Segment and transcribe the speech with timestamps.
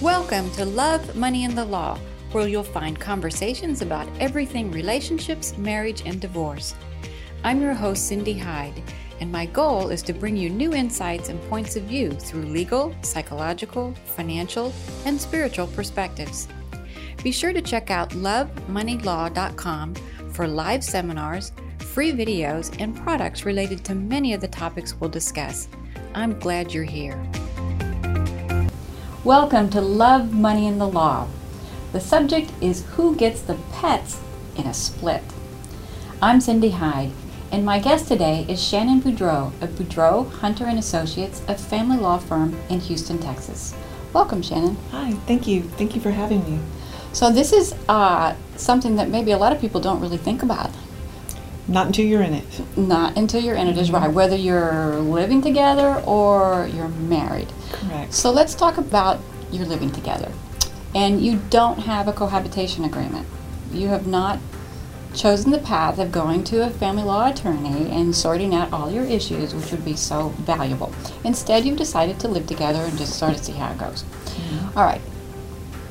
[0.00, 2.00] Welcome to Love, Money, and the Law,
[2.32, 6.74] where you'll find conversations about everything relationships, marriage, and divorce.
[7.44, 8.82] I'm your host, Cindy Hyde,
[9.20, 12.92] and my goal is to bring you new insights and points of view through legal,
[13.02, 14.72] psychological, financial,
[15.04, 16.48] and spiritual perspectives.
[17.22, 19.94] Be sure to check out lovemoneylaw.com
[20.32, 25.68] for live seminars, free videos, and products related to many of the topics we'll discuss.
[26.16, 27.16] I'm glad you're here.
[29.24, 31.28] Welcome to Love, Money, and the Law.
[31.92, 34.20] The subject is who gets the pets
[34.54, 35.22] in a split.
[36.20, 37.10] I'm Cindy Hyde,
[37.50, 42.18] and my guest today is Shannon Boudreau of Boudreau, Hunter and Associates, a family law
[42.18, 43.74] firm in Houston, Texas.
[44.12, 44.76] Welcome, Shannon.
[44.90, 45.62] Hi, thank you.
[45.62, 46.60] Thank you for having me.
[47.14, 50.70] So this is uh, something that maybe a lot of people don't really think about.
[51.66, 52.76] Not until you're in it.
[52.76, 57.48] Not until you're in it is right, whether you're living together or you're married.
[57.74, 58.14] Correct.
[58.14, 59.20] So let's talk about
[59.50, 60.30] you're living together.
[60.94, 63.26] And you don't have a cohabitation agreement.
[63.72, 64.38] You have not
[65.14, 69.04] chosen the path of going to a family law attorney and sorting out all your
[69.04, 70.92] issues, which would be so valuable.
[71.24, 74.04] Instead, you've decided to live together and just sort of see how it goes.
[74.76, 75.00] All right.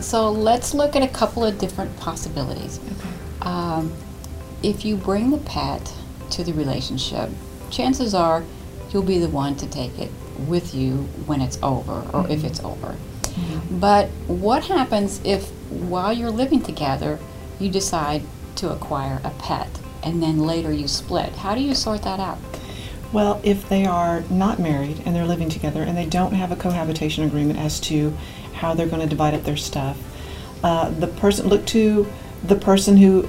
[0.00, 2.78] So let's look at a couple of different possibilities.
[2.78, 3.08] Okay.
[3.42, 3.92] Um,
[4.62, 5.92] if you bring the pet
[6.30, 7.30] to the relationship,
[7.70, 8.44] chances are
[8.90, 10.10] you'll be the one to take it
[10.40, 12.96] with you when it's over or if it's over.
[13.70, 17.18] But what happens if while you're living together
[17.58, 18.22] you decide
[18.56, 21.32] to acquire a pet and then later you split?
[21.36, 22.38] How do you sort that out?
[23.12, 26.56] Well, if they are not married and they're living together and they don't have a
[26.56, 28.16] cohabitation agreement as to
[28.54, 29.98] how they're going to divide up their stuff,
[30.64, 32.10] uh, the person look to
[32.42, 33.28] the person who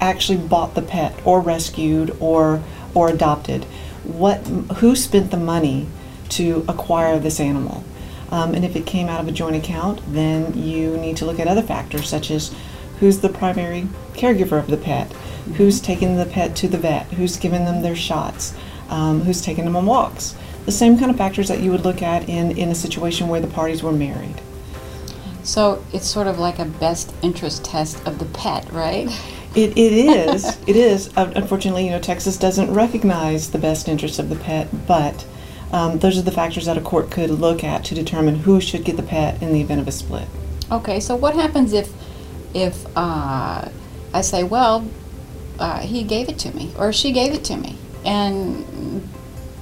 [0.00, 2.62] actually bought the pet or rescued or
[2.94, 3.64] or adopted.
[4.04, 4.38] What
[4.76, 5.86] who spent the money
[6.32, 7.84] to acquire this animal?
[8.30, 11.38] Um, and if it came out of a joint account, then you need to look
[11.38, 12.54] at other factors such as
[12.98, 15.12] who's the primary caregiver of the pet,
[15.56, 18.54] who's taking the pet to the vet, who's giving them their shots,
[18.88, 20.34] um, who's taking them on walks.
[20.64, 23.40] The same kind of factors that you would look at in, in a situation where
[23.40, 24.40] the parties were married.
[25.42, 29.08] So it's sort of like a best interest test of the pet, right?
[29.56, 30.56] It, it is.
[30.66, 31.10] it is.
[31.16, 35.26] Unfortunately, you know, Texas doesn't recognize the best interest of the pet, but
[35.72, 38.84] um, those are the factors that a court could look at to determine who should
[38.84, 40.28] get the pet in the event of a split.
[40.70, 41.92] Okay, so what happens if
[42.54, 43.68] if uh,
[44.12, 44.86] I say, well,
[45.58, 49.08] uh, he gave it to me or she gave it to me, and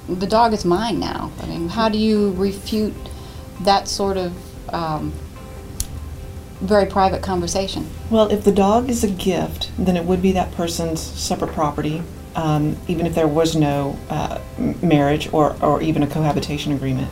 [0.07, 1.31] the dog is mine now?
[1.41, 2.93] I mean, how do you refute
[3.61, 4.33] that sort of
[4.73, 5.13] um,
[6.59, 7.89] very private conversation?
[8.09, 12.03] Well, if the dog is a gift, then it would be that person's separate property,
[12.35, 14.39] um, even if there was no uh,
[14.81, 17.11] marriage or, or even a cohabitation agreement.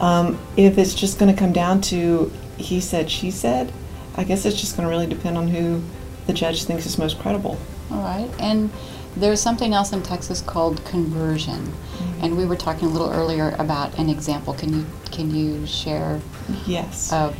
[0.00, 3.72] Um, if it's just going to come down to he said, she said,
[4.16, 5.82] I guess it's just going to really depend on who
[6.26, 7.58] the judge thinks is most credible.
[7.90, 8.70] All right, and
[9.16, 11.72] there's something else in Texas called conversion,
[12.20, 14.52] and we were talking a little earlier about an example.
[14.54, 16.20] Can you can you share
[16.66, 17.12] Yes.
[17.12, 17.34] a,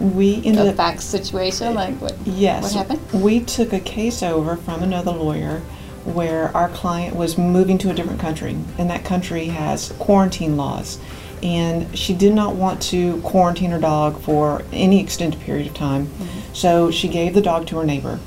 [0.00, 2.16] we ended a up fact situation like what?
[2.24, 2.62] Yes.
[2.62, 3.22] What happened?
[3.22, 5.62] We took a case over from another lawyer
[6.04, 10.98] where our client was moving to a different country, and that country has quarantine laws.
[11.42, 16.06] And she did not want to quarantine her dog for any extended period of time,
[16.06, 16.54] mm-hmm.
[16.54, 18.18] so she gave the dog to her neighbor.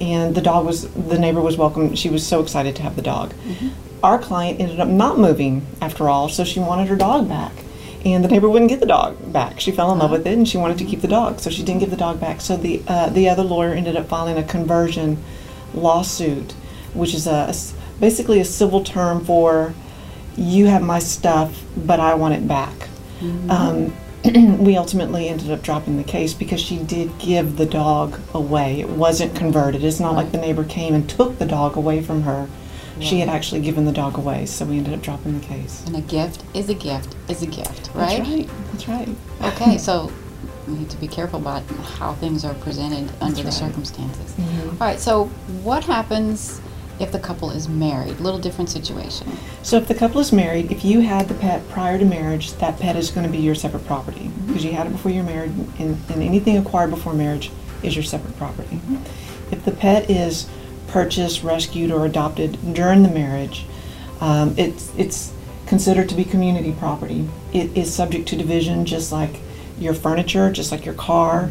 [0.00, 1.94] And the dog was, the neighbor was welcome.
[1.94, 3.34] She was so excited to have the dog.
[3.34, 3.68] Mm-hmm.
[4.02, 7.52] Our client ended up not moving after all, so she wanted her dog back.
[8.02, 9.60] And the neighbor wouldn't get the dog back.
[9.60, 10.18] She fell in love uh-huh.
[10.18, 12.18] with it, and she wanted to keep the dog, so she didn't give the dog
[12.18, 12.40] back.
[12.40, 15.22] So the uh, the other lawyer ended up filing a conversion
[15.74, 16.54] lawsuit,
[16.94, 17.52] which is a,
[18.00, 19.74] basically a civil term for
[20.36, 22.72] you have my stuff, but I want it back.
[23.50, 23.92] Um,
[24.64, 28.80] we ultimately ended up dropping the case because she did give the dog away.
[28.80, 29.84] It wasn't converted.
[29.84, 32.48] It's not like the neighbor came and took the dog away from her.
[33.00, 35.82] She had actually given the dog away, so we ended up dropping the case.
[35.86, 38.22] And a gift is a gift is a gift, right?
[38.22, 38.48] That's right.
[38.72, 38.88] That's
[39.40, 39.54] right.
[39.54, 40.12] Okay, so
[40.68, 41.62] we need to be careful about
[41.98, 43.52] how things are presented under the right.
[43.52, 44.34] circumstances.
[44.34, 44.72] Mhm.
[44.72, 45.24] All right, so
[45.62, 46.60] what happens
[47.00, 48.20] if the couple is married?
[48.20, 49.26] Little different situation.
[49.62, 52.78] So if the couple is married, if you had the pet prior to marriage, that
[52.78, 55.52] pet is going to be your separate property because you had it before you're married,
[55.78, 57.50] and, and anything acquired before marriage
[57.82, 58.80] is your separate property.
[59.50, 60.48] If the pet is
[60.88, 63.64] purchased, rescued, or adopted during the marriage,
[64.20, 65.32] um, it's it's
[65.66, 67.28] considered to be community property.
[67.52, 69.40] It is subject to division, just like
[69.78, 71.50] your furniture, just like your car.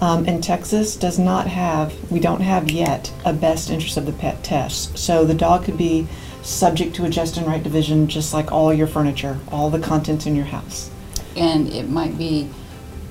[0.00, 4.12] Um, and Texas does not have, we don't have yet a best interest of the
[4.12, 4.96] pet test.
[4.96, 6.06] So the dog could be
[6.42, 10.24] subject to a just and right division, just like all your furniture, all the contents
[10.24, 10.90] in your house.
[11.36, 12.48] And it might be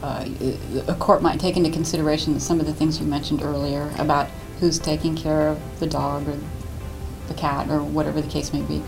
[0.02, 0.28] uh,
[0.88, 4.28] a court might take into consideration some of the things you mentioned earlier about
[4.60, 6.38] who's taking care of the dog or
[7.28, 8.82] the cat or whatever the case may be.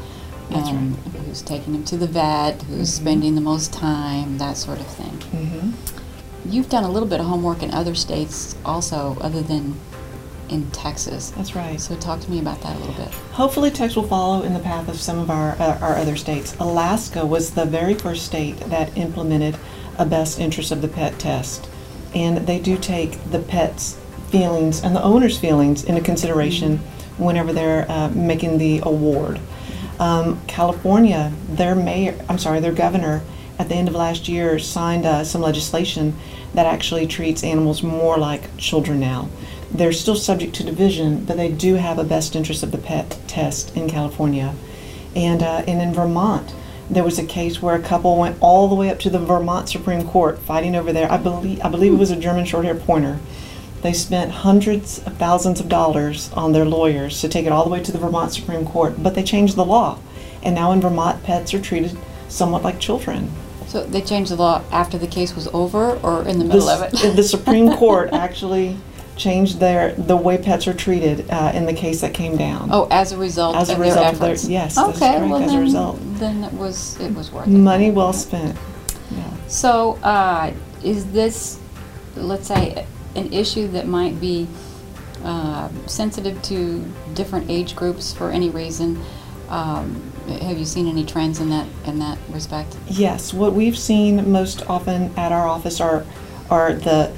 [0.50, 3.02] That's and who's taking him to the vet, who's Mhm.
[3.02, 5.22] spending the most time, that sort of thing.
[5.32, 5.70] hmm
[6.46, 9.76] You've done a little bit of homework in other states also, other than
[10.50, 11.30] in Texas.
[11.32, 11.80] That's right.
[11.80, 13.14] So talk to me about that a little bit.
[13.34, 16.56] Hopefully, Texas will follow in the path of some of our, uh, our other states.
[16.60, 19.58] Alaska was the very first state that implemented
[19.98, 21.70] a best interest of the pet test.
[22.14, 23.98] And they do take the pet's
[24.30, 26.80] feelings and the owner's feelings into consideration
[27.18, 29.40] whenever they're uh, making the award.
[30.00, 33.22] Um, California, their mayor, I'm sorry, their governor,
[33.62, 36.16] at the end of last year signed uh, some legislation
[36.56, 39.30] that actually treats animals more like children now.
[39.70, 43.20] They're still subject to division, but they do have a best interest of the pet
[43.28, 44.56] test in California.
[45.16, 46.56] And, uh, and in Vermont,
[46.90, 49.70] there was a case where a couple went all the way up to the Vermont
[49.70, 51.10] Supreme Court fighting over there.
[51.12, 53.20] I believe, I believe it was a German Shorthair Pointer.
[53.84, 57.70] They spent hundreds of thousands of dollars on their lawyers to take it all the
[57.70, 60.00] way to the Vermont Supreme Court, but they changed the law.
[60.42, 61.96] And now in Vermont, pets are treated
[62.28, 63.32] somewhat like children.
[63.68, 66.86] So they changed the law after the case was over or in the middle the,
[66.86, 67.16] of it?
[67.16, 68.78] the Supreme Court actually
[69.16, 72.70] changed their the way pets are treated uh, in the case that came down.
[72.72, 75.54] Oh, as a result As a result of their- yes, Okay, correct, well as a
[75.54, 76.00] then, result.
[76.20, 77.52] then it was it was worth it.
[77.52, 78.58] Money well spent.
[79.12, 79.30] Yeah.
[79.48, 80.52] So, uh,
[80.84, 81.60] is this,
[82.16, 82.86] let's say,
[83.16, 84.48] an issue that might be
[85.24, 86.84] uh, sensitive to
[87.14, 89.00] different age groups for any reason?
[89.50, 92.76] Um, have you seen any trends in that in that respect?
[92.88, 96.06] Yes, what we've seen most often at our office are
[96.50, 97.14] are the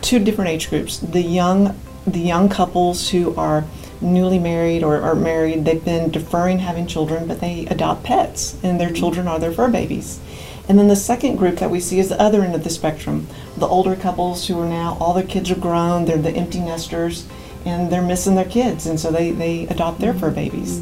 [0.00, 0.98] two different age groups.
[0.98, 3.64] The young the young couples who are
[4.00, 8.80] newly married or are married, they've been deferring having children, but they adopt pets and
[8.80, 10.18] their children are their fur babies.
[10.68, 13.26] And then the second group that we see is the other end of the spectrum.
[13.56, 17.26] The older couples who are now all their kids are grown, they're the empty nesters
[17.64, 20.80] and they're missing their kids and so they, they adopt their fur babies.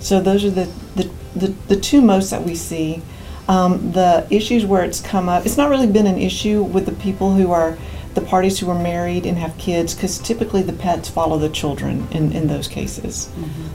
[0.00, 0.64] So those are the,
[0.96, 3.02] the, the, the two most that we see.
[3.48, 6.92] Um, the issues where it's come up, it's not really been an issue with the
[6.92, 7.76] people who are
[8.14, 12.06] the parties who are married and have kids because typically the pets follow the children
[12.12, 13.30] in, in those cases.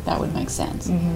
[0.05, 0.87] That would make sense.
[0.87, 1.15] Mhm.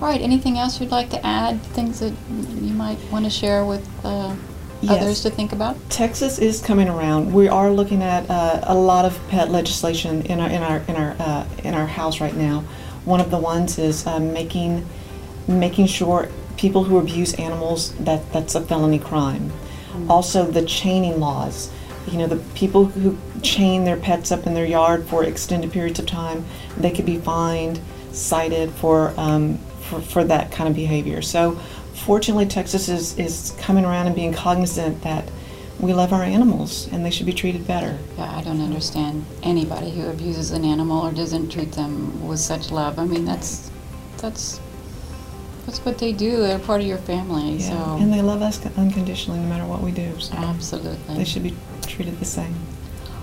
[0.00, 0.20] All right.
[0.20, 1.62] Anything else you'd like to add?
[1.62, 2.12] Things that
[2.60, 4.34] you might want to share with uh,
[4.82, 5.00] Yes.
[5.00, 5.76] others to think about?
[5.90, 7.32] Texas is coming around.
[7.32, 10.96] We are looking at uh, a lot of pet legislation in our in our in
[10.96, 12.64] our uh, in our house right now.
[13.04, 14.84] One of the ones is uh, making
[15.46, 19.52] making sure people who abuse animals that that's a felony crime.
[20.08, 21.70] Also, the chaining laws.
[22.08, 26.00] You know, the people who chain their pets up in their yard for extended periods
[26.00, 26.44] of time,
[26.76, 27.80] they could be fined,
[28.10, 31.22] cited for um, for, for that kind of behavior.
[31.22, 31.60] So,
[32.02, 35.30] fortunately, Texas is is coming around and being cognizant that
[35.80, 37.98] we love our animals and they should be treated better.
[38.16, 42.70] Yeah, I don't understand anybody who abuses an animal or doesn't treat them with such
[42.70, 42.98] love.
[42.98, 43.70] I mean, that's
[44.18, 44.60] that's
[45.66, 46.38] that's what they do.
[46.38, 47.54] They're part of your family.
[47.54, 47.70] Yeah.
[47.70, 50.18] So And they love us unconditionally no matter what we do.
[50.18, 51.16] So absolutely.
[51.16, 51.54] they should be
[51.86, 52.54] treated the same.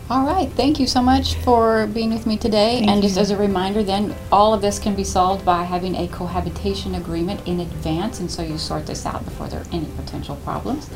[0.09, 0.51] All right.
[0.53, 2.79] Thank you so much for being with me today.
[2.79, 3.21] Thank and just you.
[3.21, 7.47] as a reminder, then, all of this can be solved by having a cohabitation agreement
[7.47, 8.19] in advance.
[8.19, 10.89] And so you sort this out before there are any potential problems.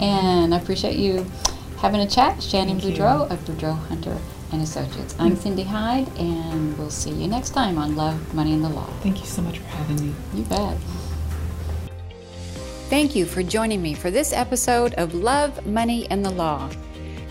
[0.00, 1.30] And I appreciate you
[1.78, 2.42] having a chat.
[2.42, 3.02] Shannon Thank you.
[3.04, 4.18] Boudreau of Boudreau Hunter
[4.50, 5.14] and Associates.
[5.20, 5.38] I'm mm.
[5.38, 8.86] Cindy Hyde, and we'll see you next time on Love, Money, and the Law.
[9.00, 10.14] Thank you so much for having me.
[10.34, 10.76] You bet.
[12.88, 16.68] Thank you for joining me for this episode of Love, Money, and the Law.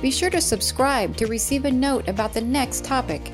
[0.02, 3.34] Be sure to subscribe to receive a note about the next topic.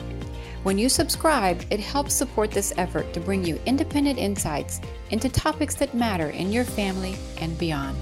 [0.63, 4.81] When you subscribe, it helps support this effort to bring you independent insights
[5.11, 7.95] into topics that matter in your family and beyond.